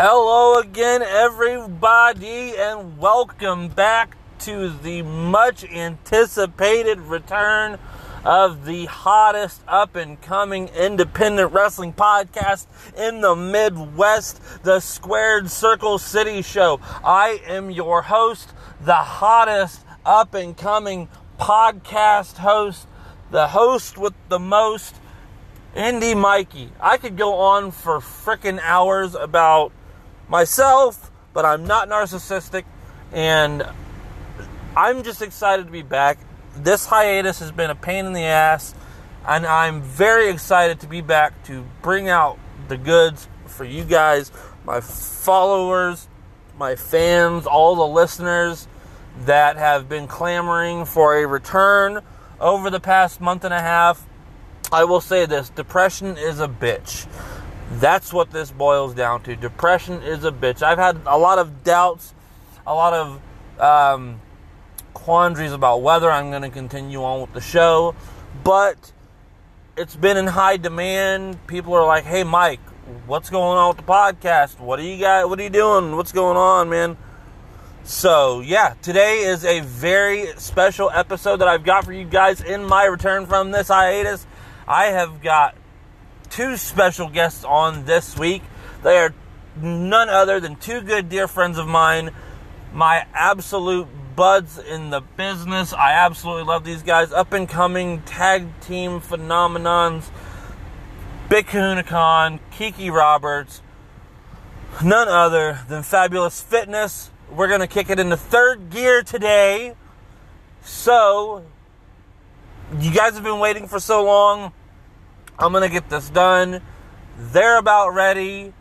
[0.00, 7.80] Hello again, everybody, and welcome back to the much anticipated return
[8.24, 15.98] of the hottest up and coming independent wrestling podcast in the Midwest, the Squared Circle
[15.98, 16.78] City Show.
[17.02, 21.08] I am your host, the hottest up and coming
[21.40, 22.86] podcast host,
[23.32, 24.94] the host with the most.
[25.74, 26.70] Indy Mikey.
[26.80, 29.70] I could go on for freaking hours about
[30.28, 32.64] myself, but I'm not narcissistic,
[33.12, 33.66] and
[34.76, 36.18] I'm just excited to be back.
[36.56, 38.74] This hiatus has been a pain in the ass,
[39.26, 42.38] and I'm very excited to be back to bring out
[42.68, 44.30] the goods for you guys,
[44.64, 46.08] my followers,
[46.56, 48.68] my fans, all the listeners
[49.24, 52.02] that have been clamoring for a return
[52.40, 54.04] over the past month and a half.
[54.70, 57.06] I will say this depression is a bitch.
[57.72, 59.36] That's what this boils down to.
[59.36, 60.62] Depression is a bitch.
[60.62, 62.14] I've had a lot of doubts,
[62.66, 64.20] a lot of um,
[64.94, 67.94] quandaries about whether I'm going to continue on with the show,
[68.42, 68.92] but
[69.76, 71.46] it's been in high demand.
[71.46, 72.60] People are like, "Hey, Mike,
[73.06, 74.58] what's going on with the podcast?
[74.58, 75.26] What are you guys?
[75.26, 75.94] What are you doing?
[75.94, 76.96] What's going on, man?"
[77.84, 82.64] So, yeah, today is a very special episode that I've got for you guys in
[82.64, 84.26] my return from this hiatus.
[84.66, 85.54] I have got
[86.30, 88.42] two special guests on this week.
[88.82, 89.14] They are
[89.60, 92.10] none other than two good dear friends of mine,
[92.72, 95.72] my absolute buds in the business.
[95.72, 97.12] I absolutely love these guys.
[97.12, 100.10] Up and coming tag team phenomenons.
[101.28, 103.60] Big Khan, Kiki Roberts,
[104.82, 107.10] none other than Fabulous Fitness.
[107.30, 109.74] We're going to kick it into third gear today.
[110.62, 111.44] So,
[112.80, 114.52] you guys have been waiting for so long.
[115.40, 116.60] I'm going to get this done.
[117.16, 118.52] They're about ready.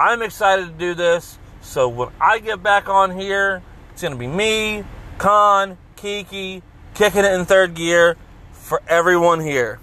[0.00, 1.38] I'm excited to do this.
[1.60, 4.82] So when I get back on here, it's going to be me,
[5.18, 6.62] Khan, Kiki,
[6.94, 8.16] kicking it in third gear
[8.52, 9.78] for everyone here.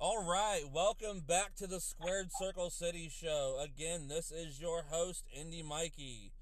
[0.00, 3.62] All right, welcome back to the Squared Circle City Show.
[3.62, 6.32] Again, this is your host, Indy Mikey.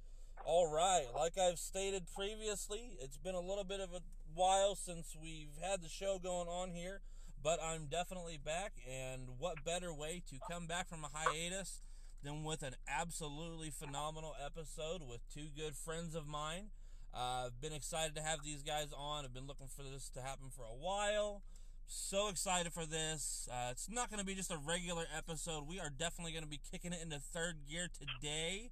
[0.46, 4.00] All right, like I've stated previously, it's been a little bit of a
[4.34, 7.02] while since we've had the show going on here.
[7.42, 11.82] But I'm definitely back, and what better way to come back from a hiatus
[12.22, 16.70] than with an absolutely phenomenal episode with two good friends of mine.
[17.12, 19.24] Uh, I've been excited to have these guys on.
[19.24, 21.42] I've been looking for this to happen for a while.
[21.86, 23.48] So excited for this.
[23.52, 25.66] Uh, it's not going to be just a regular episode.
[25.66, 28.70] We are definitely going to be kicking it into third gear today.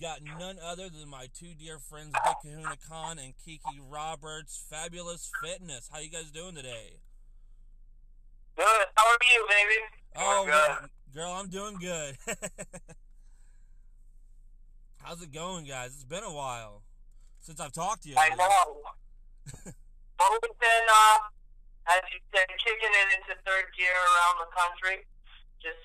[0.00, 4.62] Got none other than my two dear friends, Big Kahuna Khan and Kiki Roberts.
[4.68, 5.88] Fabulous Fitness.
[5.92, 6.96] How you guys doing today?
[8.60, 8.86] Good.
[8.92, 9.80] How are you, baby?
[10.20, 11.16] Oh, good.
[11.16, 12.12] girl, I'm doing good.
[15.00, 15.96] How's it going, guys?
[15.96, 16.82] It's been a while
[17.40, 18.16] since I've talked to you.
[18.20, 18.84] I know.
[19.64, 21.18] but we've been, uh,
[21.88, 25.08] as you said, kicking it into third gear around the country.
[25.64, 25.80] Just,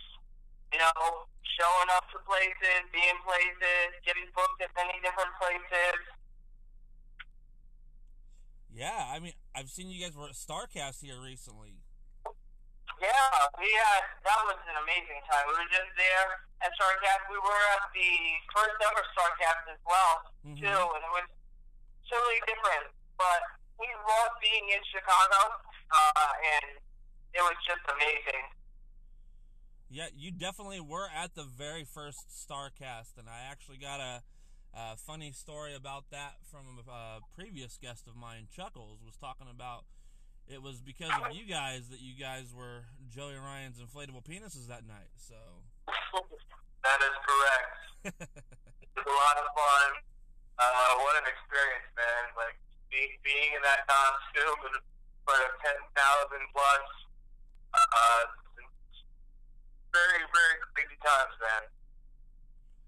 [0.76, 5.96] you know, showing up to places, being places, getting booked at many different places.
[8.68, 11.85] Yeah, I mean, I've seen you guys were at Starcast here recently.
[13.02, 13.28] Yeah,
[13.60, 15.44] we had that was an amazing time.
[15.52, 16.30] We were just there
[16.64, 17.28] at Starcast.
[17.28, 18.12] We were at the
[18.56, 20.14] first ever Starcast as well
[20.48, 20.64] mm-hmm.
[20.64, 21.28] too, and it was
[22.08, 22.96] totally different.
[23.20, 23.42] But
[23.80, 25.60] we loved being in Chicago,
[25.92, 26.80] uh, and
[27.36, 28.44] it was just amazing.
[29.92, 34.24] Yeah, you definitely were at the very first Starcast, and I actually got a,
[34.74, 39.48] a funny story about that from a, a previous guest of mine, Chuckles, was talking
[39.52, 39.86] about
[40.48, 44.86] it was because of you guys that you guys were Joey Ryan's inflatable penises that
[44.86, 45.10] night.
[45.18, 45.36] So
[46.86, 47.78] that is correct.
[48.22, 49.90] it was a lot of fun.
[50.56, 52.24] Uh, what an experience, man!
[52.38, 52.56] Like
[52.88, 54.76] be, being in that costume in
[55.26, 56.86] front of ten thousand plus.
[57.76, 58.24] Uh,
[59.92, 61.64] very, very crazy times, man.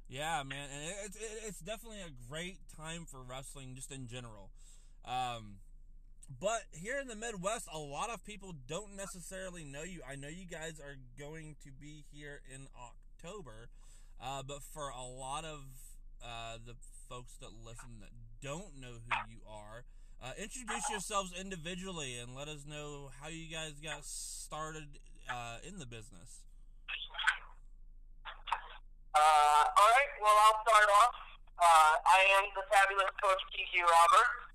[0.07, 4.51] Yeah, man, and it's it's definitely a great time for wrestling, just in general.
[5.03, 5.59] Um,
[6.39, 10.01] but here in the Midwest, a lot of people don't necessarily know you.
[10.07, 13.69] I know you guys are going to be here in October,
[14.21, 15.61] uh, but for a lot of
[16.23, 16.75] uh, the
[17.09, 18.09] folks that listen that
[18.41, 19.83] don't know who you are,
[20.21, 24.99] uh, introduce yourselves individually and let us know how you guys got started
[25.29, 26.41] uh, in the business.
[29.13, 31.15] Uh, all right, well, I'll start off.
[31.57, 34.46] Uh, I am the fabulous coach Kiki Roberts.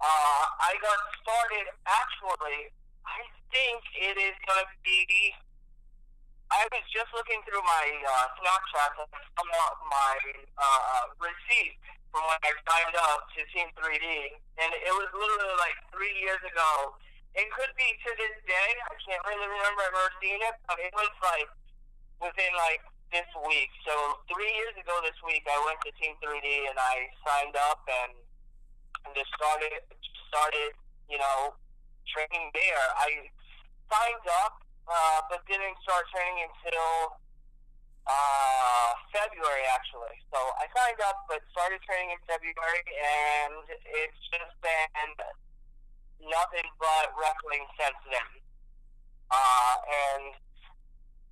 [0.00, 2.72] Uh, I got started actually.
[3.04, 3.20] I
[3.52, 5.34] think it is to be
[6.50, 10.18] I was just looking through my uh, Snapchat and I saw my
[10.58, 11.78] uh, receipt
[12.10, 16.42] from when I signed up to Team 3D, and it was literally like three years
[16.42, 16.98] ago.
[17.38, 18.70] It could be to this day.
[18.82, 21.46] I can't really remember ever seeing it, but it was like
[22.18, 22.82] within like
[23.14, 23.70] this week.
[23.86, 23.94] So
[24.26, 28.18] three years ago this week, I went to Team 3D and I signed up and,
[29.04, 29.72] and just started
[30.28, 30.72] started
[31.08, 31.54] you know
[32.08, 32.84] training there.
[32.98, 33.30] I
[33.90, 34.60] signed up
[34.90, 37.14] uh, but didn't start training until
[38.10, 40.18] uh, February actually.
[40.34, 45.10] So I signed up, but started training in February, and it's just been
[46.26, 48.30] nothing but wrestling since then.
[49.30, 50.34] Uh, and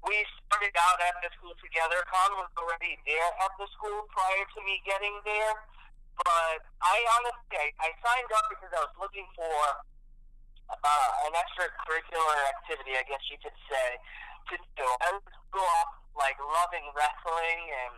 [0.06, 0.14] we
[0.46, 1.98] started out at the school together.
[2.06, 5.52] Khan was already there at the school prior to me getting there,
[6.24, 9.54] but I honestly I, I signed up because I was looking for
[10.68, 13.88] uh, an extracurricular activity, I guess you could say,
[14.52, 14.88] to do.
[15.04, 15.16] I
[15.52, 17.94] grew up like loving wrestling, and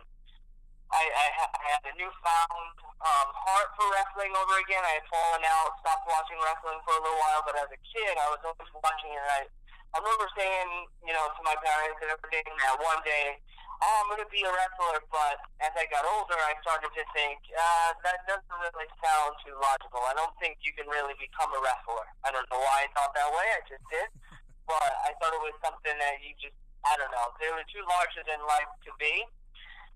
[0.91, 4.83] I, I, I had a newfound um, heart for wrestling over again.
[4.83, 8.13] I had fallen out, stopped watching wrestling for a little while, but as a kid,
[8.19, 9.23] I was always watching it.
[9.23, 9.47] I,
[9.91, 10.69] I remember saying,
[11.03, 13.39] you know, to my parents and everything that one day
[13.81, 15.01] I'm going to be a wrestler.
[15.09, 19.57] But as I got older, I started to think, uh, that doesn't really sound too
[19.57, 20.05] logical.
[20.05, 22.05] I don't think you can really become a wrestler.
[22.21, 23.47] I don't know why I thought that way.
[23.57, 24.09] I just did.
[24.69, 26.55] but I thought it was something that you just,
[26.85, 29.25] I don't know, they were too larger than life to be.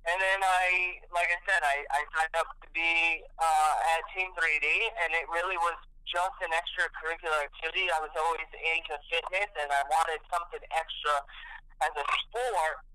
[0.05, 4.29] And then I, like I said, I, I signed up to be uh, at Team
[4.37, 4.67] 3D,
[5.01, 7.89] and it really was just an extracurricular activity.
[7.89, 11.15] I was always into fitness, and I wanted something extra
[11.81, 12.85] as a sport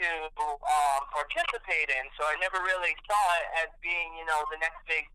[0.00, 0.08] to
[0.38, 2.04] um, participate in.
[2.18, 5.06] So I never really saw it as being, you know, the next big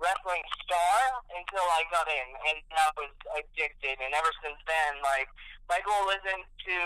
[0.00, 0.96] wrestling star
[1.32, 3.96] until I got in, and I was addicted.
[4.02, 5.28] And ever since then, like
[5.70, 6.76] my goal isn't to,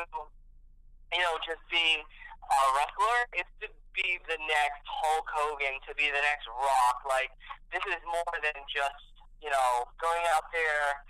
[1.14, 3.18] you know, just be a wrestler.
[3.34, 7.02] It's to be the next Hulk Hogan, to be the next Rock.
[7.08, 7.32] Like
[7.72, 9.04] this is more than just,
[9.40, 11.02] you know, going out there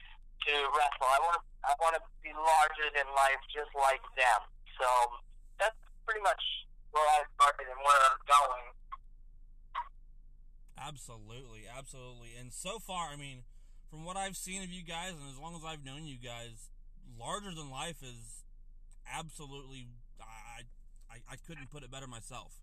[0.49, 1.09] to wrestle.
[1.09, 4.41] I want to, I want to be larger than life, just like them.
[4.79, 4.89] So
[5.59, 6.41] that's pretty much
[6.89, 8.67] where I started and where I'm going.
[10.81, 12.33] Absolutely, absolutely.
[12.41, 13.45] And so far, I mean,
[13.91, 16.73] from what I've seen of you guys, and as long as I've known you guys,
[17.21, 18.49] larger than life is
[19.05, 19.89] absolutely.
[20.19, 20.65] I,
[21.13, 22.57] I, I couldn't put it better myself.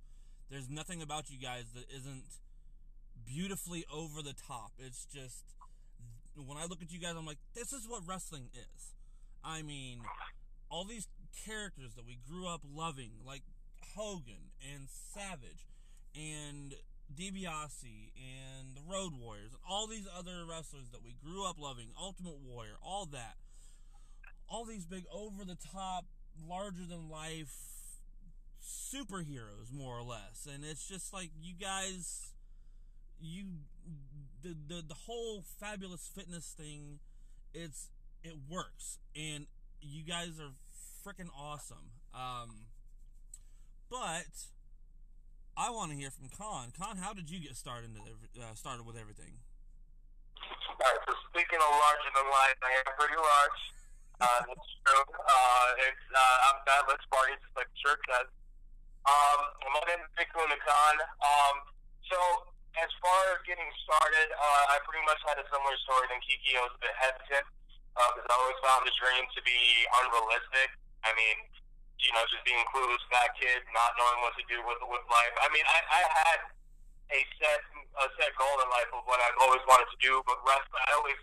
[0.49, 2.25] There's nothing about you guys that isn't
[3.25, 4.71] beautifully over the top.
[4.79, 5.45] It's just
[6.35, 8.93] when I look at you guys, I'm like, this is what wrestling is.
[9.43, 10.01] I mean,
[10.69, 11.07] all these
[11.45, 13.43] characters that we grew up loving, like
[13.95, 15.67] Hogan and Savage
[16.15, 16.73] and
[17.13, 21.89] DiBiase and the Road Warriors and all these other wrestlers that we grew up loving,
[21.99, 23.35] Ultimate Warrior, all that.
[24.47, 26.05] All these big over the top,
[26.47, 27.53] larger than life
[28.63, 30.47] superheroes more or less.
[30.51, 32.31] And it's just like you guys
[33.19, 33.45] you
[34.43, 36.99] the the, the whole fabulous fitness thing
[37.53, 37.89] it's
[38.23, 39.47] it works and
[39.81, 40.51] you guys are
[41.05, 41.93] freaking awesome.
[42.17, 42.65] Um,
[43.93, 44.49] but
[45.53, 46.73] I want to hear from Khan.
[46.73, 48.01] Khan, how did you get started into
[48.41, 49.37] uh, started with everything?
[50.41, 50.97] All right.
[51.05, 53.61] So speaking of larger than life, I am pretty large.
[54.15, 55.03] Uh, that's true.
[55.11, 56.87] Uh, it's uh, I'm fat.
[56.87, 58.31] Let's party, just like the shirt says.
[59.03, 59.39] Um,
[59.75, 60.95] my name is Big Khan.
[61.19, 61.55] Um,
[62.07, 62.47] so
[62.79, 66.55] as far as getting started, uh, I pretty much had a similar story than Kiki.
[66.55, 67.43] I was a bit hesitant
[67.91, 70.71] because uh, I always found the dream to be unrealistic.
[71.05, 71.37] I mean,
[72.01, 75.35] you know, just being clueless, fat kid, not knowing what to do with with life.
[75.39, 76.39] I mean, I, I had
[77.13, 77.61] a set
[78.01, 80.93] a set goal in life of what I've always wanted to do, but wrestling, I
[80.97, 81.21] always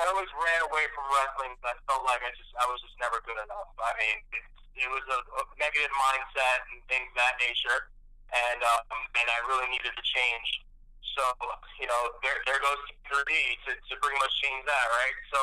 [0.00, 1.52] I always ran away from wrestling.
[1.60, 3.70] I felt like I just I was just never good enough.
[3.76, 4.44] I mean, it,
[4.86, 7.92] it was a, a negative mindset and things of that nature,
[8.32, 10.48] and um, and I really needed to change.
[11.04, 11.22] So
[11.76, 12.80] you know, there there goes
[13.12, 13.32] 3D
[13.68, 15.16] to to pretty much change that, right?
[15.28, 15.38] So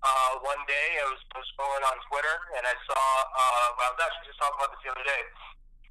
[0.00, 3.04] uh, one day I was, was scrolling on Twitter and I saw,
[3.36, 5.22] uh, I was actually just talking about this the other day.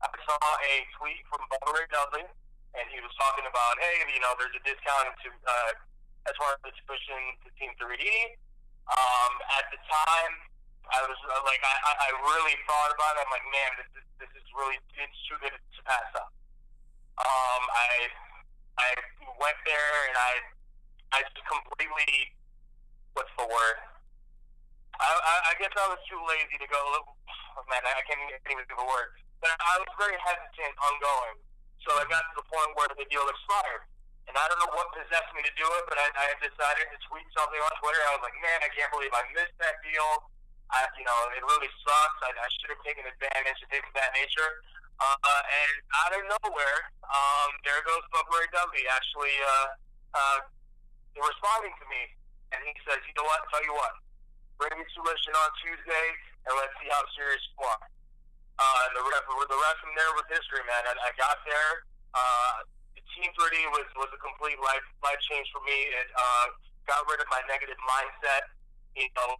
[0.02, 4.22] I saw a tweet from Bubba Ray Dudley and he was talking about, hey, you
[4.22, 5.72] know, there's a discount to, uh,
[6.26, 8.06] as far as pushing to Team 3D.
[8.90, 10.34] Um, at the time,
[10.90, 13.30] I was uh, like, I, I really thought about it.
[13.30, 16.34] I'm like, man, this is, this is really, it's too good to pass up.
[17.22, 18.10] Um, I,
[18.82, 18.90] I
[19.38, 20.34] went there and I,
[21.14, 22.34] I just completely,
[23.14, 23.89] what's the word?
[25.00, 26.80] I, I, guess I was too lazy to go.
[26.80, 29.16] Oh, man, I can't even give a word.
[29.40, 31.36] But I was very hesitant on going.
[31.88, 33.88] So I got to the point where the deal expired.
[34.28, 36.98] And I don't know what possessed me to do it, but I, I decided to
[37.10, 37.98] tweet something on Twitter.
[38.12, 40.30] I was like, man, I can't believe I missed that deal.
[40.70, 42.20] I, you know, it really sucks.
[42.28, 44.52] I, I should have taken advantage of things of that nature.
[45.00, 45.16] Uh,
[45.48, 49.68] and out of nowhere, um, there goes Bubba Dudley actually uh,
[50.14, 50.40] uh,
[51.18, 52.14] responding to me.
[52.52, 53.94] And he says, you know what, tell you what,
[54.68, 56.08] me tuition on Tuesday,
[56.44, 57.88] and let's see how serious you are.
[58.60, 60.84] Uh, and the rest, the rest from there was history, man.
[60.84, 61.88] I, I got there.
[62.12, 65.88] Uh, the Team 3D was, was a complete life life change for me.
[65.96, 66.52] It uh,
[66.92, 68.52] got rid of my negative mindset.
[69.00, 69.32] You know,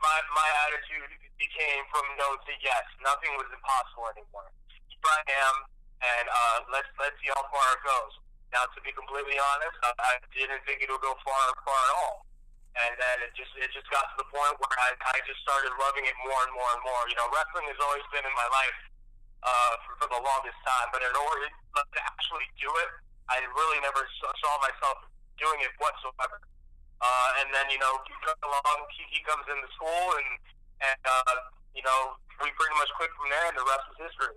[0.00, 2.88] my my attitude became from no to yes.
[3.04, 4.48] Nothing was impossible anymore.
[4.72, 5.56] Here I am,
[6.00, 8.16] and uh, let's let's see how far it goes.
[8.48, 11.94] Now, to be completely honest, I, I didn't think it would go far far at
[12.00, 12.24] all
[12.74, 15.70] and then it just it just got to the point where I, I just started
[15.78, 17.02] loving it more and more and more.
[17.06, 18.78] You know, wrestling has always been in my life
[19.46, 22.90] uh, for, for the longest time, but in order to actually do it,
[23.30, 25.06] I really never saw myself
[25.38, 26.42] doing it whatsoever.
[26.98, 30.28] Uh, and then you know, he comes along, he, he comes into school, and
[30.82, 31.34] and uh,
[31.78, 34.36] you know, we pretty much quit from there, and the rest is history.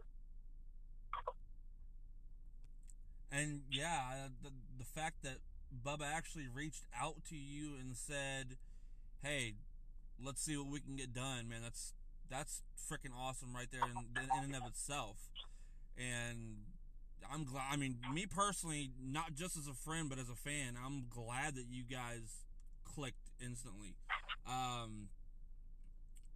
[3.33, 5.41] And yeah, the the fact that
[5.83, 8.57] Bubba actually reached out to you and said,
[9.21, 9.55] "Hey,
[10.23, 11.93] let's see what we can get done, man." That's
[12.29, 15.17] that's freaking awesome right there in, in and of itself.
[15.97, 16.57] And
[17.31, 17.65] I'm glad.
[17.71, 21.55] I mean, me personally, not just as a friend, but as a fan, I'm glad
[21.55, 22.45] that you guys
[22.83, 23.95] clicked instantly.
[24.47, 25.09] Um,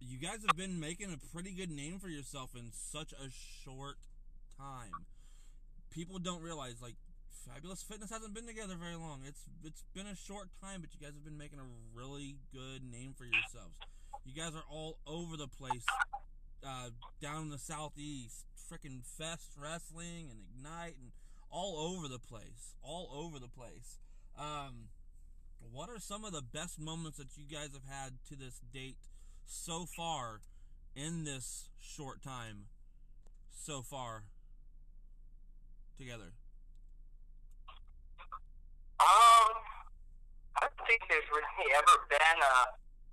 [0.00, 3.30] you guys have been making a pretty good name for yourself in such a
[3.64, 3.96] short
[4.58, 5.06] time.
[5.90, 6.96] People don't realize, like,
[7.48, 9.22] Fabulous Fitness hasn't been together very long.
[9.26, 12.82] It's it's been a short time, but you guys have been making a really good
[12.84, 13.74] name for yourselves.
[14.24, 15.84] You guys are all over the place,
[16.64, 21.10] uh, down in the southeast, freaking Fest Wrestling and Ignite and
[21.50, 23.98] all over the place, all over the place.
[24.38, 24.88] Um,
[25.72, 29.08] what are some of the best moments that you guys have had to this date
[29.46, 30.40] so far
[30.94, 32.66] in this short time
[33.50, 34.24] so far
[35.98, 36.32] together?
[39.02, 39.58] Um,
[40.56, 42.56] I don't think there's really ever been a,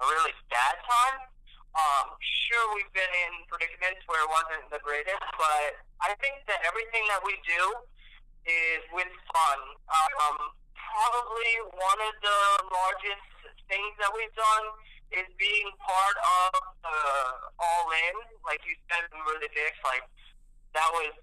[0.03, 1.31] a really bad time.
[1.71, 6.59] Um, sure, we've been in predicaments where it wasn't the greatest, but I think that
[6.67, 7.63] everything that we do
[8.43, 9.59] is with fun.
[9.87, 13.31] Um, probably one of the largest
[13.71, 14.65] things that we've done
[15.15, 16.51] is being part of
[16.83, 18.15] uh, All In.
[18.43, 19.79] Like you said, we were the Dicks.
[19.87, 20.03] Like
[20.75, 21.15] that was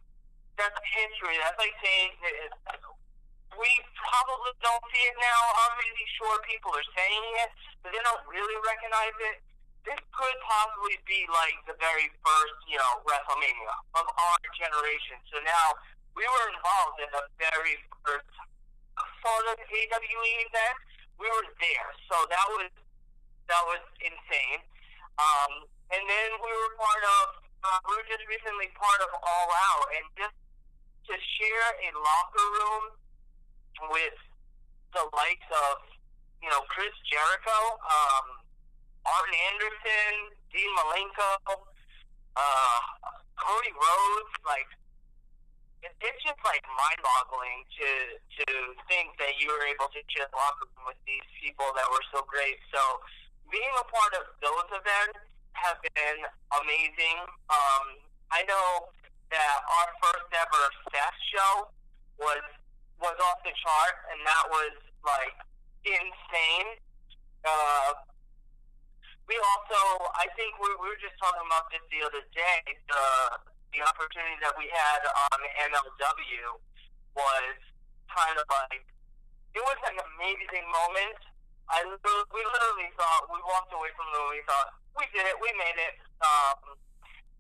[0.57, 1.37] that's history.
[1.37, 2.17] That's like saying
[3.57, 5.41] we probably don't see it now.
[5.57, 7.51] How many sure people are saying it,
[7.83, 9.37] but they don't really recognize it.
[9.85, 15.17] This could possibly be like the very first, you know, WrestleMania of our generation.
[15.31, 15.67] So now
[16.19, 18.33] we were involved in the very first
[19.23, 20.79] sort of AEW event.
[21.17, 22.69] We were there, so that was
[23.47, 24.61] that was insane.
[25.17, 27.25] Um, and then we were part of.
[27.63, 30.37] Uh, we were just recently part of All Out, and just
[31.09, 32.85] to share a locker room
[33.91, 34.19] with
[34.95, 35.85] the likes of,
[36.43, 38.27] you know, Chris Jericho, um,
[39.05, 40.15] Arn Anderson,
[40.53, 41.31] Dean Malenko,
[42.37, 42.81] uh,
[43.37, 44.69] Cody Rhodes, like,
[45.87, 47.89] it's just like mind-boggling to
[48.43, 48.47] to
[48.91, 52.59] think that you were able to just room with these people that were so great.
[52.75, 52.81] So
[53.55, 55.23] being a part of those events
[55.55, 56.27] have been
[56.59, 57.23] amazing.
[57.49, 58.03] Um,
[58.35, 58.91] I know
[59.31, 61.71] that our first ever Fest show
[62.19, 62.43] was
[63.01, 64.75] was off the chart, and that was
[65.05, 65.37] like
[65.85, 66.69] insane.
[67.45, 67.93] Uh,
[69.27, 69.81] we also,
[70.15, 72.63] I think we, we were just talking about this the other day.
[72.87, 73.05] The
[73.75, 75.39] the opportunity that we had on
[75.69, 76.57] MLW
[77.13, 77.57] was
[78.09, 78.81] kind of like
[79.53, 81.21] it was an amazing moment.
[81.69, 85.51] I we literally thought we walked away from the we thought we did it, we
[85.59, 86.79] made it, um,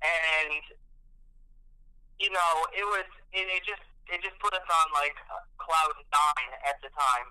[0.02, 0.60] and
[2.18, 5.16] you know it was it, it just it just put us on like
[5.58, 7.28] cloud nine at the time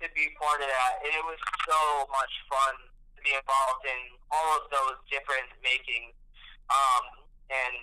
[0.00, 2.74] to be part of that, and it was so much fun
[3.16, 4.00] to be involved in
[4.32, 6.16] all of those different makings.
[6.72, 7.76] Um, and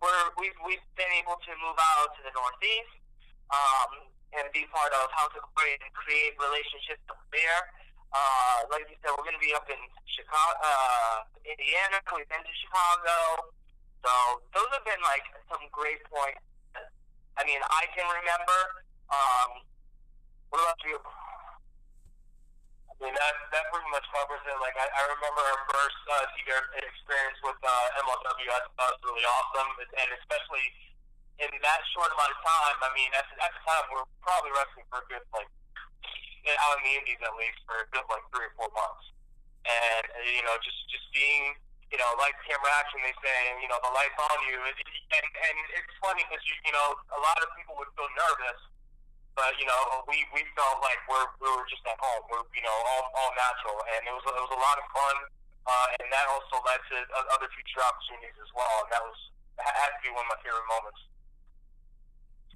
[0.00, 2.94] we're we've we've been able to move out to the Northeast
[3.52, 7.60] um, and be part of House of Glory and create relationships there.
[8.08, 12.00] Uh, like you said, we're going to be up in Chicago, uh, Indiana.
[12.08, 13.52] We've been to Chicago,
[14.00, 14.12] so
[14.56, 16.40] those have been like some great points
[17.38, 18.60] I mean, I can remember.
[19.08, 19.62] Um,
[20.50, 20.98] what about you?
[20.98, 24.58] I mean, that that pretty much covers it.
[24.58, 26.50] Like, I, I remember our first uh, TV
[26.82, 28.48] experience with uh, MLW.
[28.50, 30.66] I thought that was really awesome, and especially
[31.38, 32.78] in that short amount of time.
[32.82, 35.46] I mean, at, at the time, we are probably wrestling for a good like
[36.56, 39.04] out in the Indies at least for a good like three or four months.
[39.68, 41.54] and you know, just just being
[41.88, 45.56] you know, like camera action, they say, you know, the lights on you, and and
[45.72, 48.60] it's funny because you you know, a lot of people would feel nervous,
[49.32, 52.64] but you know, we we felt like we're we were just at home, we're you
[52.64, 55.16] know, all all natural, and it was it was a lot of fun,
[55.64, 56.96] uh, and that also led to
[57.32, 59.18] other future opportunities as well, and that was
[59.56, 61.00] had to be one of my favorite moments.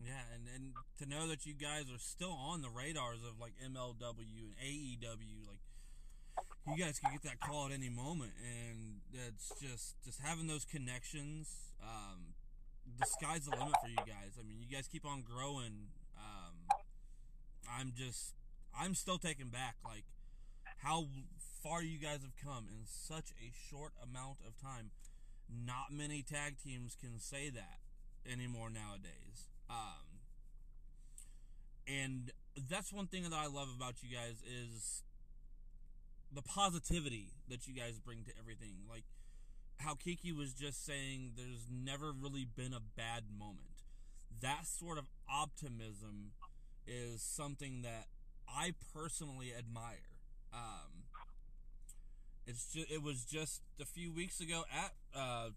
[0.03, 0.65] Yeah, and, and
[0.99, 5.32] to know that you guys are still on the radars of like MLW and AEW,
[6.75, 10.64] you guys can get that call at any moment, and it's just just having those
[10.64, 11.49] connections.
[11.83, 12.35] Um,
[12.99, 14.38] the sky's the limit for you guys.
[14.38, 15.88] I mean, you guys keep on growing.
[16.17, 16.55] Um,
[17.69, 18.35] I'm just,
[18.79, 20.05] I'm still taken back, like
[20.83, 21.07] how
[21.62, 24.91] far you guys have come in such a short amount of time.
[25.49, 27.79] Not many tag teams can say that
[28.31, 29.49] anymore nowadays.
[29.71, 30.21] Um,
[31.87, 32.33] and
[32.71, 35.02] that's one thing that I love about you guys is
[36.35, 38.75] the positivity that you guys bring to everything.
[38.89, 39.05] Like
[39.79, 43.83] how Kiki was just saying, there's never really been a bad moment.
[44.41, 46.33] That sort of optimism
[46.87, 48.07] is something that
[48.49, 50.19] I personally admire.
[50.53, 51.05] Um,
[52.47, 55.51] it's just it was just a few weeks ago at uh,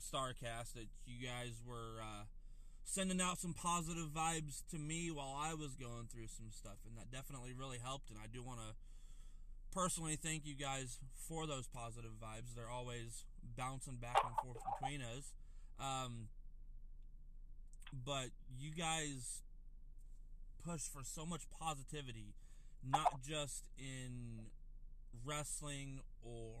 [0.00, 2.24] Starcast that you guys were uh,
[2.84, 6.96] sending out some positive vibes to me while I was going through some stuff, and
[6.96, 8.10] that definitely really helped.
[8.10, 8.74] And I do want to
[9.76, 12.54] personally thank you guys for those positive vibes.
[12.56, 13.24] They're always
[13.58, 15.34] bouncing back and forth between us.
[15.78, 16.28] Um,
[17.92, 18.28] but
[18.58, 19.42] you guys
[20.64, 22.32] push for so much positivity,
[22.88, 24.46] not just in
[25.24, 26.54] wrestling or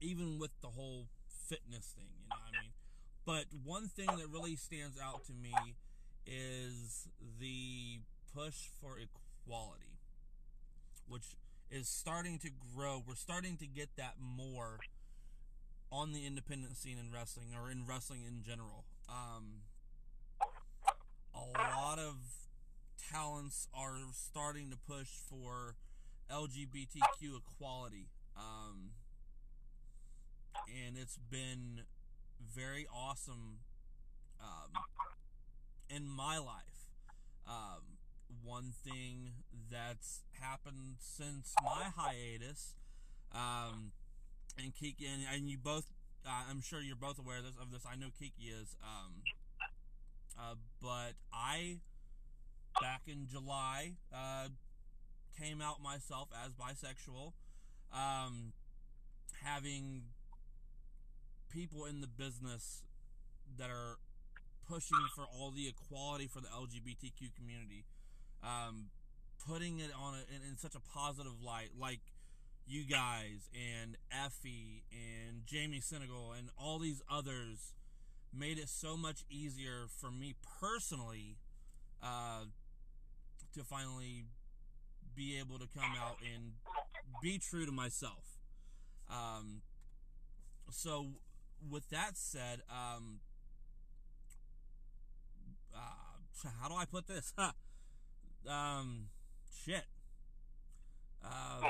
[0.00, 1.08] even with the whole
[1.48, 2.72] fitness thing, you know what I mean?
[3.26, 5.52] But one thing that really stands out to me
[6.26, 8.00] is the
[8.34, 9.98] push for equality,
[11.06, 11.36] which
[11.70, 13.02] is starting to grow.
[13.06, 14.78] We're starting to get that more
[15.90, 18.84] on the independent scene in wrestling or in wrestling in general.
[19.08, 19.62] Um,
[21.34, 22.16] a lot of
[23.10, 25.76] talents are starting to push for
[26.30, 28.08] LGBTQ equality.
[28.36, 28.90] Um,
[30.66, 31.82] and it's been
[32.54, 33.58] very awesome
[34.40, 34.82] um,
[35.88, 36.74] in my life.
[38.42, 39.32] One thing
[39.70, 42.74] that's happened since my hiatus,
[43.32, 43.92] um,
[44.58, 45.84] and Kiki, and, and you both,
[46.26, 47.54] uh, I'm sure you're both aware of this.
[47.60, 47.82] Of this.
[47.90, 48.76] I know Kiki is.
[48.82, 49.22] Um,
[50.38, 51.78] uh, but I,
[52.80, 54.48] back in July, uh,
[55.40, 57.32] came out myself as bisexual,
[57.92, 58.52] um,
[59.42, 60.02] having
[61.52, 62.82] people in the business
[63.58, 63.98] that are
[64.68, 67.84] pushing for all the equality for the LGBTQ community,
[68.44, 68.86] um,
[69.48, 72.00] putting it on a, in, in, such a positive light, like
[72.66, 77.72] you guys and Effy and Jamie Senegal and all these others
[78.36, 81.36] made it so much easier for me personally
[82.02, 82.44] uh,
[83.54, 84.24] to finally
[85.14, 86.52] be able to come out and
[87.22, 88.38] be true to myself.
[89.10, 89.62] Um,
[90.70, 91.06] so
[91.70, 93.20] with that said, um,
[95.74, 97.32] uh, how do I put this?
[98.48, 99.06] um,
[99.64, 99.84] shit.
[101.24, 101.64] Um,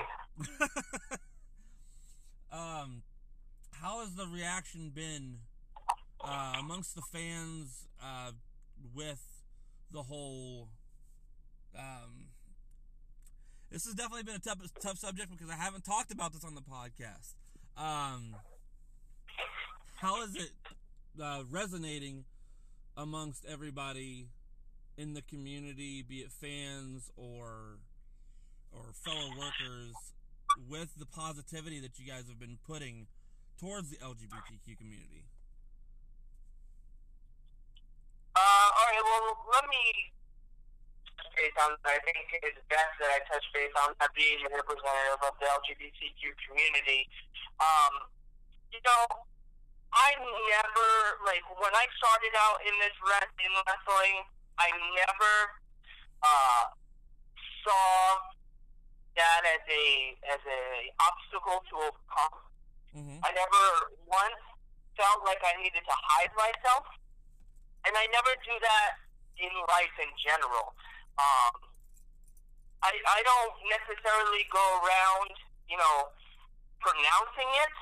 [2.58, 3.02] um,
[3.70, 5.38] how has the reaction been
[6.20, 8.32] uh, amongst the fans uh,
[8.94, 9.22] with
[9.92, 10.68] the whole?
[11.78, 12.28] Um,
[13.70, 16.54] this has definitely been a tough, tough subject because I haven't talked about this on
[16.54, 17.34] the podcast.
[17.76, 18.36] Um,
[19.96, 20.50] how is it
[21.22, 22.24] uh, resonating
[22.96, 24.28] amongst everybody
[24.96, 27.78] in the community, be it fans or
[28.72, 29.94] or fellow workers,
[30.68, 33.06] with the positivity that you guys have been putting
[33.58, 35.24] towards the LGBTQ community?
[38.34, 38.98] Uh, all right.
[38.98, 40.10] Well, let me
[41.38, 41.78] base on.
[41.86, 45.46] I think it's best that I touch base on that being a representative of the
[45.46, 47.06] LGBTQ community.
[47.62, 48.10] Um,
[48.74, 49.02] you know,
[49.94, 50.90] I never
[51.22, 54.33] like when I started out in this wrestling wrestling.
[54.58, 55.34] I never
[56.22, 56.64] uh,
[57.62, 57.88] saw
[59.16, 59.86] that as a
[60.30, 60.62] as a
[60.98, 62.36] obstacle to overcome.
[62.94, 63.18] Mm-hmm.
[63.22, 63.64] I never
[64.06, 64.42] once
[64.94, 66.86] felt like I needed to hide myself,
[67.86, 68.90] and I never do that
[69.38, 70.74] in life in general.
[71.18, 71.54] Um,
[72.82, 75.34] I I don't necessarily go around,
[75.70, 76.10] you know,
[76.78, 77.74] pronouncing it.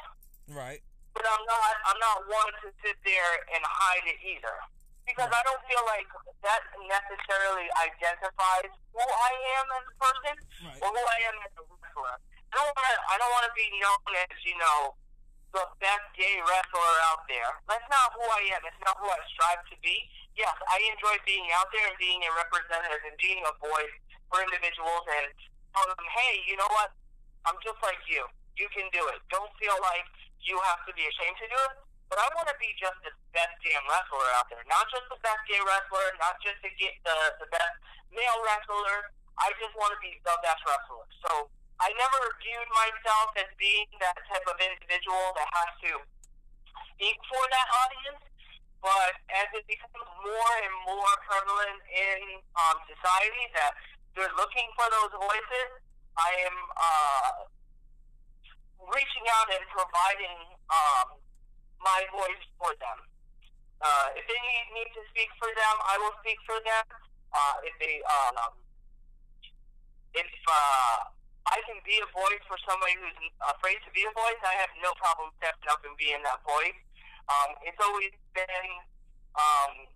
[0.53, 0.83] Right
[1.15, 4.57] but I'm not I'm not one to sit there and hide it either.
[5.03, 6.07] Because I don't feel like
[6.47, 10.37] that necessarily identifies who I am as a person
[10.67, 10.79] right.
[10.79, 12.17] or who I am as a wrestler.
[12.53, 12.97] I don't want to.
[13.11, 14.95] I don't want to be known as you know
[15.53, 17.53] the best gay wrestler out there.
[17.69, 18.63] That's not who I am.
[18.65, 20.09] It's not who I strive to be.
[20.33, 23.97] Yes, I enjoy being out there and being a representative and being a voice
[24.33, 25.29] for individuals and
[25.77, 26.97] telling them, hey, you know what?
[27.45, 28.25] I'm just like you.
[28.57, 29.21] You can do it.
[29.29, 30.09] Don't feel like
[30.41, 31.77] you have to be ashamed to do it.
[32.13, 34.61] But I want to be just the best damn wrestler out there.
[34.69, 37.73] Not just the best gay wrestler, not just to get the, the best
[38.13, 39.17] male wrestler.
[39.41, 41.09] I just want to be the best wrestler.
[41.25, 41.49] So
[41.81, 46.05] I never viewed myself as being that type of individual that has to
[46.93, 48.21] speak for that audience.
[48.85, 53.73] But as it becomes more and more prevalent in um, society that
[54.13, 55.81] they're looking for those voices,
[56.21, 57.33] I am uh,
[58.93, 61.22] reaching out and providing um,
[61.83, 62.99] my voice for them.
[63.83, 66.87] Uh, if they need me to speak for them, I will speak for them.
[67.35, 68.55] Uh, if they, um,
[70.15, 71.11] if uh,
[71.51, 74.71] I can be a voice for somebody who's afraid to be a voice, I have
[74.79, 76.79] no problem stepping up and being that voice.
[77.27, 78.71] Um, it's always been
[79.35, 79.91] um,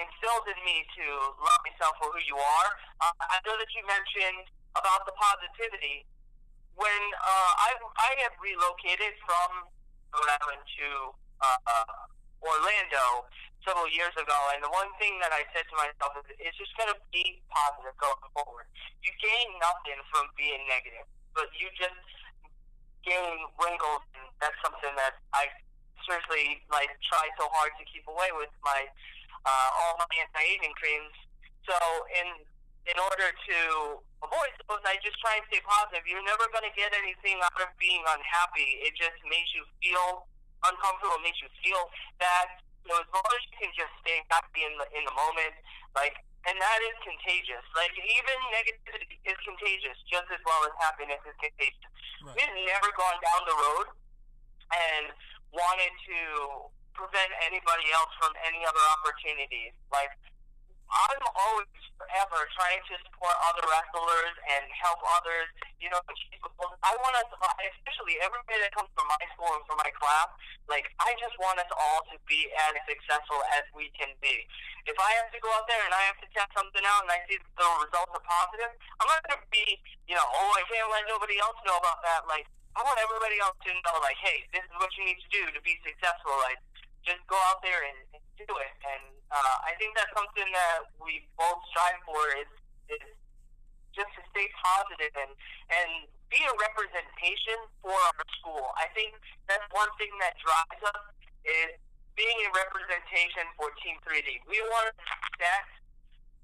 [0.00, 1.04] instilled in me to
[1.36, 2.70] love myself for who you are.
[3.04, 6.08] Uh, I know that you mentioned about the positivity.
[6.78, 9.66] When uh, I I have relocated from
[10.12, 10.88] Rhode Island to
[11.42, 11.92] uh,
[12.42, 13.28] Orlando
[13.66, 16.72] several years ago, and the one thing that I said to myself is, it's just
[16.78, 18.64] going to be positive going forward.
[19.04, 22.08] You gain nothing from being negative, but you just
[23.04, 25.50] gain wrinkles, and that's something that I
[26.06, 28.88] seriously like try so hard to keep away with my
[29.44, 31.14] uh, all my anti-aging creams.
[31.68, 31.76] So
[32.08, 32.40] in
[32.88, 33.58] in order to
[34.24, 36.08] avoid those, I just try and stay positive.
[36.08, 38.80] You're never going to get anything out of being unhappy.
[38.80, 40.24] It just makes you feel
[40.64, 41.20] uncomfortable.
[41.20, 42.48] It makes you feel bad.
[42.88, 45.52] So as long as you can just stay happy in the in the moment,
[45.92, 46.16] like,
[46.48, 47.60] and that is contagious.
[47.76, 51.92] Like even negativity is contagious, just as well as happiness is contagious.
[52.24, 52.32] Right.
[52.40, 53.86] We've never gone down the road
[54.72, 55.12] and
[55.52, 56.18] wanted to
[56.96, 59.76] prevent anybody else from any other opportunities.
[59.92, 60.16] Like
[60.88, 61.68] I'm always
[62.00, 65.50] forever trying to support other wrestlers and help others,
[65.82, 66.00] you know.
[66.82, 67.28] I want us,
[67.76, 70.30] especially everybody that comes from my school and from my class,
[70.70, 74.46] like, I just want us all to be as successful as we can be.
[74.88, 77.12] If I have to go out there and I have to test something out and
[77.12, 80.64] I see the results are positive, I'm not going to be, you know, oh, I
[80.68, 82.24] can't let nobody else know about that.
[82.28, 85.30] Like, I want everybody else to know, like, hey, this is what you need to
[85.34, 86.36] do to be successful.
[86.44, 86.60] Like,
[87.06, 88.74] just go out there and, and do it.
[88.82, 92.50] And uh, I think that's something that we both strive for is,
[92.90, 93.04] is
[93.92, 95.32] just to stay positive and
[95.74, 95.90] and
[96.28, 98.72] be a representation for our school.
[98.76, 99.16] I think
[99.48, 101.04] that's one thing that drives us
[101.44, 101.72] is
[102.12, 104.44] being a representation for Team 3D.
[104.44, 104.94] We want to
[105.40, 105.66] set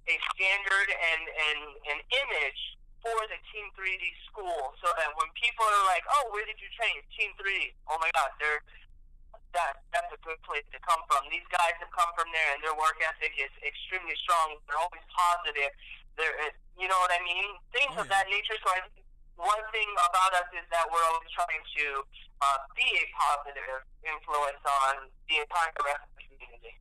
[0.09, 1.61] a standard and, and
[1.97, 2.61] an image
[3.05, 6.71] for the Team 3D school so that when people are like, oh, where did you
[6.73, 6.97] train?
[7.13, 7.77] Team 3D.
[7.93, 8.65] Oh my God, they're
[9.55, 11.25] that that's a good place to come from.
[11.31, 14.59] These guys have come from there, and their work ethic is extremely strong.
[14.67, 15.71] They're always positive.
[16.19, 16.35] They're,
[16.79, 17.47] you know what I mean?
[17.71, 18.59] Things oh, of that nature.
[18.63, 21.87] So I, think one thing about us is that we're always trying to
[22.43, 26.75] uh, be a positive influence on the entire rest of the community.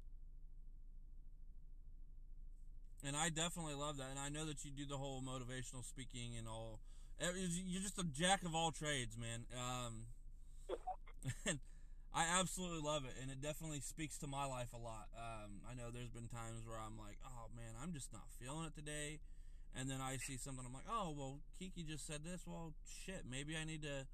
[3.03, 6.38] And I definitely love that, and I know that you do the whole motivational speaking
[6.38, 6.79] and all.
[7.19, 9.45] You're just a jack of all trades, man.
[9.53, 10.09] Um,
[11.45, 11.59] and
[12.13, 15.10] I absolutely love it, and it definitely speaks to my life a lot.
[15.17, 18.65] Um, I know there's been times where I'm like, oh man, I'm just not feeling
[18.65, 19.19] it today,
[19.76, 22.41] and then I see something, I'm like, oh well, Kiki just said this.
[22.45, 24.06] Well, shit, maybe I need to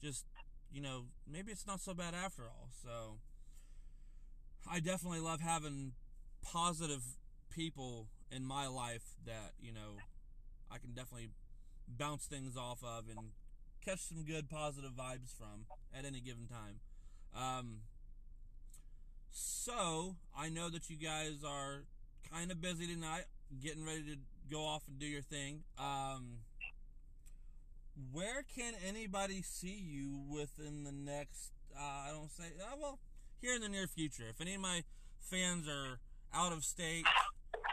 [0.00, 0.24] just,
[0.72, 2.70] you know, maybe it's not so bad after all.
[2.82, 3.18] So
[4.70, 5.92] I definitely love having
[6.42, 7.02] positive
[7.50, 9.96] people in my life that you know
[10.70, 11.30] I can definitely
[11.86, 13.30] bounce things off of and
[13.84, 16.80] catch some good positive vibes from at any given time.
[17.36, 17.78] Um,
[19.30, 21.84] so I know that you guys are
[22.30, 23.24] kind of busy tonight,
[23.62, 24.16] getting ready to
[24.50, 25.62] go off and do your thing.
[25.78, 26.38] Um,
[28.12, 31.52] where can anybody see you within the next?
[31.76, 32.98] Uh, I don't say uh, well
[33.40, 34.24] here in the near future.
[34.28, 34.84] If any of my
[35.20, 35.98] fans are
[36.32, 37.04] out of state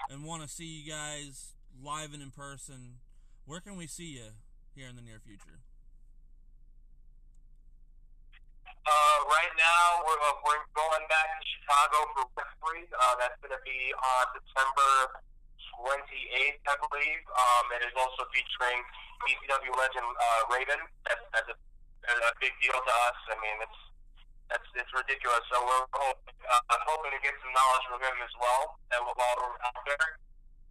[0.10, 2.96] and want to see you guys live and in person,
[3.46, 4.32] where can we see you
[4.76, 5.60] here in the near future?
[8.86, 12.86] Uh, right now, we're, uh, we're going back to Chicago for Wrestling.
[12.94, 15.18] Uh, that's going to be on September
[15.82, 17.22] 28th, I believe.
[17.26, 18.86] Um, it is also featuring
[19.26, 20.78] ECW legend uh, Raven.
[21.10, 23.20] That's, that's a, a big deal to us.
[23.34, 23.82] I mean, it's
[24.54, 25.42] that's it's ridiculous.
[25.50, 29.36] So we're hoping, uh, hoping to get some knowledge from him as well, and while
[29.42, 30.10] we're out there.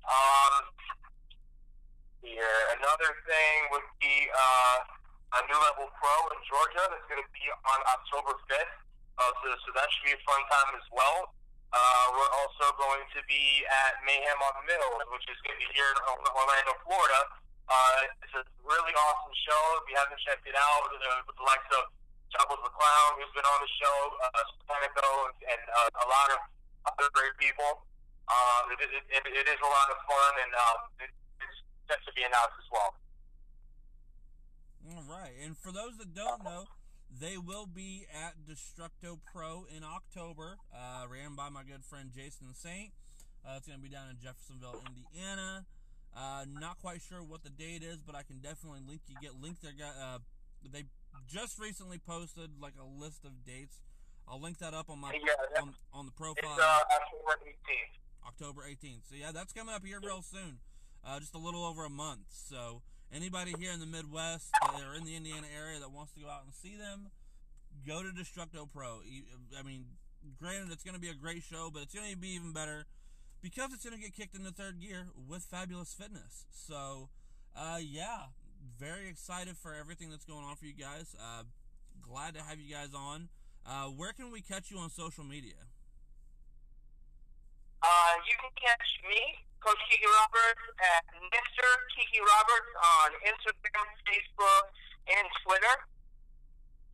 [0.06, 0.62] Um,
[2.22, 4.30] here, another thing would be.
[4.30, 4.99] Uh,
[5.30, 8.74] a New Level Pro in Georgia that's going to be on October 5th.
[9.20, 11.30] Uh, so, so that should be a fun time as well.
[11.70, 15.60] Uh, we're also going to be at Mayhem on the Mill, which is going to
[15.62, 15.98] be here in
[16.34, 17.20] Orlando, Florida.
[17.70, 19.62] Uh, it's a really awesome show.
[19.78, 21.86] If you haven't checked it out, uh, with the likes of
[22.34, 26.40] Chuckles the Clown, who's been on the show, uh, Spanico, and uh, a lot of
[26.90, 27.86] other great people.
[28.26, 31.10] Um, it, it, it, is a lot of fun, and uh, it,
[31.42, 32.94] it's set to be announced as well.
[34.88, 36.64] All right, and for those that don't know,
[37.10, 42.54] they will be at Destructo Pro in October, uh, ran by my good friend Jason
[42.54, 42.92] Saint.
[43.44, 45.66] Uh, it's going to be down in Jeffersonville, Indiana.
[46.16, 49.40] Uh, not quite sure what the date is, but I can definitely link you get
[49.40, 50.18] link their uh,
[50.72, 50.84] they
[51.28, 53.80] just recently posted like a list of dates.
[54.28, 56.54] I'll link that up on my yeah, on, on the profile.
[56.54, 58.26] It's uh, October 18th.
[58.26, 59.08] October 18th.
[59.08, 60.58] So yeah, that's coming up here real soon.
[61.04, 62.26] Uh, just a little over a month.
[62.30, 66.28] So anybody here in the Midwest or in the Indiana area that wants to go
[66.28, 67.10] out and see them,
[67.86, 69.00] go to Destructo Pro.
[69.58, 69.84] I mean,
[70.38, 72.86] granted, it's going to be a great show, but it's going to be even better
[73.42, 76.44] because it's going to get kicked into third gear with Fabulous Fitness.
[76.50, 77.08] So,
[77.56, 78.30] uh, yeah,
[78.78, 81.14] very excited for everything that's going on for you guys.
[81.18, 81.44] Uh,
[82.02, 83.28] glad to have you guys on.
[83.66, 85.69] Uh, where can we catch you on social media?
[88.40, 91.66] Can catch me, Coach Kiki Roberts, at Mr.
[91.92, 94.64] Kiki Roberts on Instagram, Facebook,
[95.12, 95.76] and Twitter.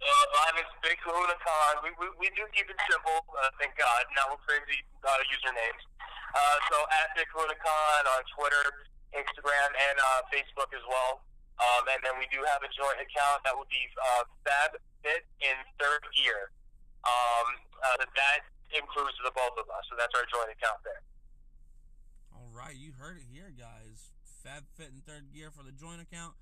[0.02, 1.86] Uh, mine is Big Kahuna Khan.
[1.86, 5.86] We, we, we do keep it simple, uh, thank God, not with crazy uh, usernames.
[6.34, 11.22] Uh, so at Big Kahuna Khan on Twitter, Instagram, and uh, Facebook as well.
[11.62, 14.74] Um, and then we do have a joint account that would be uh, Fab
[15.06, 16.50] Fit in third gear.
[17.06, 17.46] Um,
[17.86, 18.42] uh, that
[18.74, 21.05] includes the both of us, so that's our joint account there.
[22.56, 24.16] Right, you heard it here, guys.
[24.42, 26.32] Fab Fit in third gear for the joint account.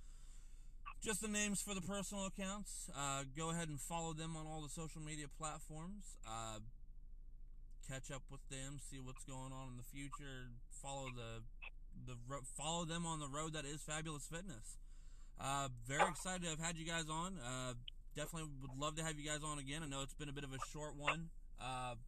[1.02, 2.88] Just the names for the personal accounts.
[2.94, 6.14] Uh, go ahead and follow them on all the social media platforms.
[6.22, 6.62] Uh,
[7.90, 10.54] catch up with them, see what's going on in the future.
[10.70, 11.42] Follow the
[12.06, 12.14] the
[12.56, 14.78] follow them on the road that is Fabulous Fitness.
[15.40, 17.42] Uh, very excited to have had you guys on.
[17.42, 17.74] Uh,
[18.14, 19.82] definitely would love to have you guys on again.
[19.82, 21.98] I know it's been a bit of a short one, uh,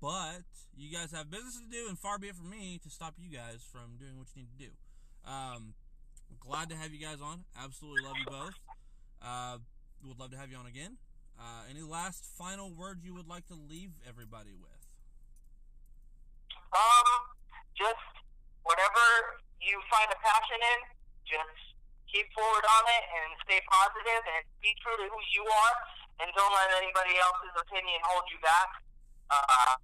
[0.00, 3.14] but you guys have business to do, and far be it from me to stop
[3.18, 4.72] you guys from doing what you need to do.
[5.26, 5.74] Um,
[6.40, 7.44] glad to have you guys on.
[7.58, 8.54] Absolutely love you both.
[9.20, 9.58] Uh,
[10.06, 10.96] would love to have you on again.
[11.38, 14.82] Uh, any last final words you would like to leave everybody with?
[16.74, 17.08] Um,
[17.78, 18.10] just
[18.62, 20.78] whatever you find a passion in,
[21.26, 21.58] just
[22.10, 25.74] keep forward on it and stay positive and be true to who you are
[26.24, 28.82] and don't let anybody else's opinion hold you back.
[29.30, 29.76] Uh,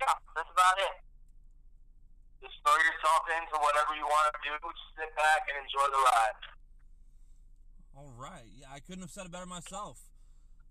[0.00, 0.94] yeah, that's about it.
[2.42, 4.52] Just throw yourself into whatever you want to do.
[4.54, 6.38] Just sit back and enjoy the ride.
[7.96, 8.46] All right.
[8.54, 9.98] Yeah, I couldn't have said it better myself.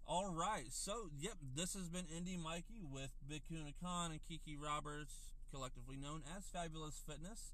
[0.08, 0.70] All right.
[0.70, 5.98] So, yep, this has been Indy Mikey with Big Kahuna Khan and Kiki Roberts, collectively
[5.98, 7.52] known as Fabulous Fitness.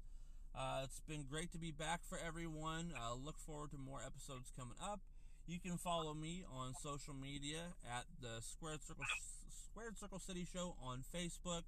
[0.54, 2.92] Uh, it's been great to be back for everyone.
[2.92, 5.00] Uh, look forward to more episodes coming up.
[5.48, 9.04] You can follow me on social media at the Squared Circle
[9.52, 11.62] Squared Circle City Show on Facebook,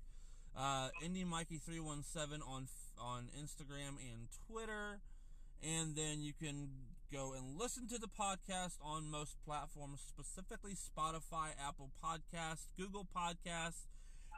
[0.56, 2.68] uh, Indy Mikey three one seven on
[2.98, 5.00] on Instagram and Twitter,
[5.62, 6.68] and then you can
[7.12, 13.86] go and listen to the podcast on most platforms, specifically Spotify, Apple Podcasts, Google Podcasts,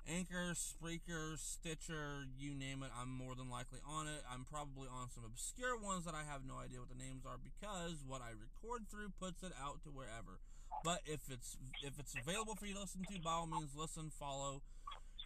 [0.08, 4.22] Anchor, Spreaker, Stitcher, you name it, I'm more than likely on it.
[4.30, 7.38] I'm probably on some obscure ones that I have no idea what the names are
[7.42, 10.38] because what I record through puts it out to wherever.
[10.84, 14.10] But if it's if it's available for you to listen to, by all means, listen,
[14.10, 14.62] follow,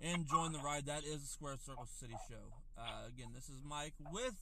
[0.02, 0.86] and join the ride.
[0.86, 2.52] That is the Square Circle City Show.
[2.78, 4.34] Uh, again, this is Mike with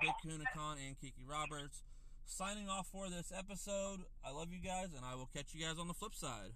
[0.00, 0.44] Big Kahuna
[0.86, 1.82] and Kiki Roberts
[2.24, 4.00] signing off for this episode.
[4.24, 6.52] I love you guys, and I will catch you guys on the flip side.